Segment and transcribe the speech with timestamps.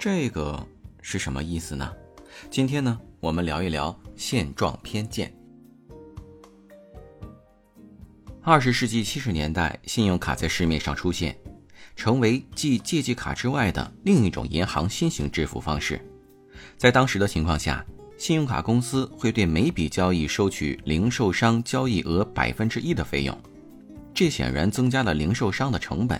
[0.00, 0.66] 这个
[1.02, 1.92] 是什么意思呢？
[2.50, 5.30] 今天呢，我们聊一聊现状偏见。
[8.40, 11.36] 二十世纪七十年代，信用卡在市面上出现，
[11.94, 16.00] 成为继借记卡之外的另一种银行新型支付方式。
[16.78, 17.84] 在当时的情况下，
[18.16, 23.38] 信用卡公司会对每笔交易收取零售商交易额百分之一的费用，
[24.14, 26.18] 这显然增加了零售商的成本。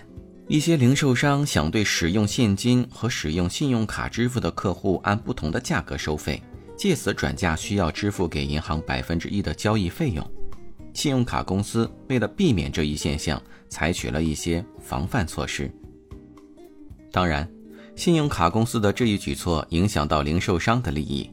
[0.51, 6.43] 一些零售商想对使用现金和使用信用卡支付的客户按不同的价格收费，
[6.77, 10.29] 借此转嫁需要支付给银行百分之一的交易费用。
[10.93, 15.71] 信用卡公司为了避免这一现象，采取了一些防范措施。
[17.13, 17.49] 当然，
[17.95, 21.31] 信用卡公司的这一举措影响到零售商的利益。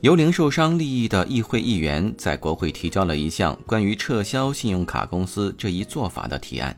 [0.00, 6.74] 由零售商利益的议会议员在国会提交了一项关于撤销信用卡公司这一做法的提案。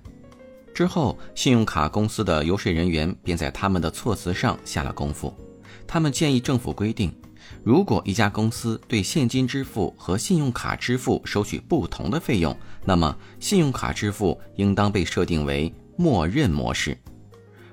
[0.81, 5.31] 之后，信用卡公司的游说人员便在他们的措辞上下了功夫。
[5.87, 7.15] 他们建议政府规定，
[7.63, 16.97] 如果一家公司对现金支付和信用卡支付收取不同的费用，那么信用卡支付应当被设定为默认模式，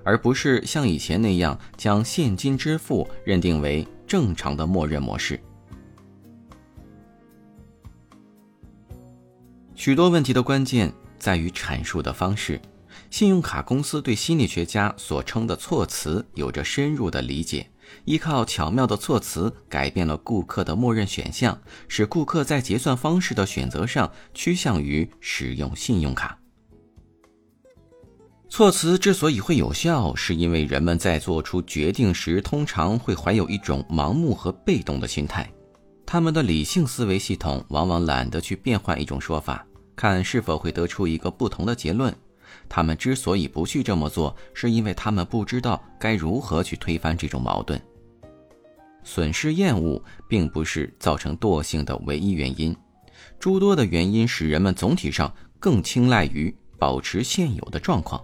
[0.04, 5.40] 而不是像以前那样将现金支付认定为正常的默认模式。
[9.76, 12.60] 许多问题的关键在于阐述的方式。
[13.10, 17.70] 信用卡公司对心理学家所称的措辞有着深入的理解，
[18.06, 26.38] 依靠巧妙的措辞改变了顾客的默认选项，使顾客在结算方式的选择上趋向于使用信用卡。
[28.50, 35.52] 措辞之所以会有效，是因为人们在做出决定时通常会怀有一种盲目和被动的心态，
[36.06, 39.66] 他们的理性思维系统往往懒得去变换一种说法，
[39.98, 42.16] 看是否会得出一个不同的结论。
[42.70, 47.82] 他们之所以不去这么做，是因为他们不知道该如何去推翻这种矛盾。
[49.04, 52.76] 损失厌恶并不是造成惰性的唯一原因，
[53.40, 58.22] 诸多的原因使人们总体上更青睐于保持现有的状况。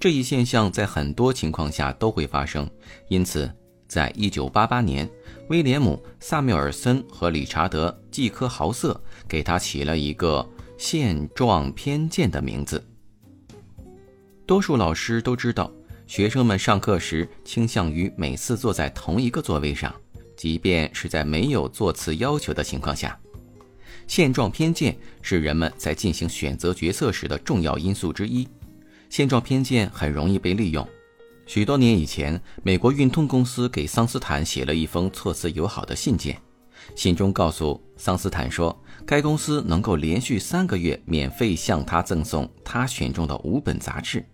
[0.00, 2.68] 这一现象在很多情况下都会发生，
[3.08, 3.50] 因此，
[3.86, 5.08] 在一九八八年，
[5.48, 10.46] 威廉姆·萨缪尔森和理查德·季科豪瑟给他起了一个
[10.76, 12.82] “现状偏见”的名字。
[14.46, 15.68] 多数老师都知道，
[16.06, 19.92] 学生们上课时倾向于每次坐在同一个座位上，
[20.36, 23.18] 即便是在没有座次要求的情况下。
[24.06, 28.46] 现状偏见是人们在进行选择决策时的重要因素之一。
[29.10, 30.86] 现状偏见很容易被利用。
[31.44, 36.40] 许多年以前，美国运通公司给桑斯坦写了一封措辞友好的信件，
[36.94, 44.24] 信中告诉桑斯坦说，该公司能够连续三个月免费向他赠送他选中的五本杂志。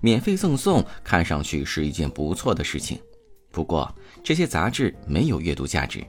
[0.00, 3.00] 免费赠送看上去是一件不错的事情，
[3.50, 3.92] 不过
[4.22, 6.04] 这些杂志没有阅读价值。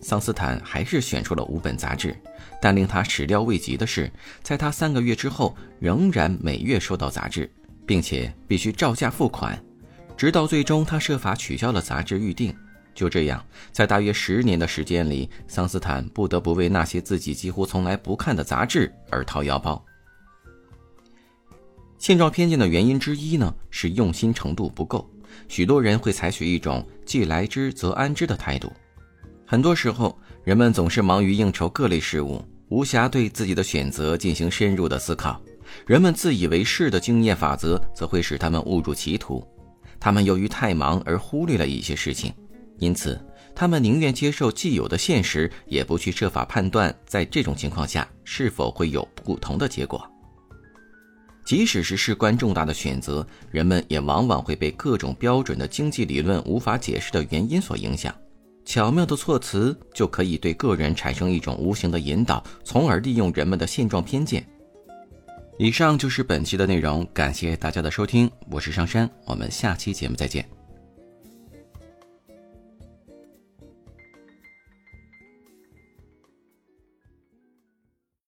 [0.00, 2.14] 桑斯坦还是选出了五本杂志，
[2.60, 4.12] 但令他始料未及的是，
[4.42, 7.50] 在他三个月之后仍然每月收到杂志，
[7.86, 9.58] 并且必须照价付款，
[10.14, 12.54] 直到最终他设法取消了杂志预订。
[12.94, 19.82] 就这样，在大约十年的时间里，桑斯坦不得不为那些自己几乎从来不看的杂志而掏腰包。
[22.04, 25.10] 现状偏见的原因之一呢，是用心程度不够。
[25.48, 28.70] 许多人会采取一种“既来之则安之”的态度。
[29.46, 35.40] 很多时候，人们总是忙于应酬各类事务，无暇对自己的选择进行深入的思考。
[35.86, 39.42] 人们自以为是的经验法则，则会使他们误入歧途。
[39.98, 42.30] 他们由于太忙而忽略了一些事情，
[42.80, 43.18] 因此，
[43.54, 50.06] 他们宁愿接受既有的现实，也不去设法判断在这种情况下是否会有不同的结果。
[51.44, 58.14] 即使是事关重大的选择，人们也往往会被各种标准的经济理论无法解释的原因所影响。
[58.64, 64.42] 巧妙的措辞就可以对个人产生一种无形的引导，从而利用人们的现状偏见。
[65.58, 70.63] 以上就是本期的内容，感谢大家的收听，我是上山，我们下期节目再见。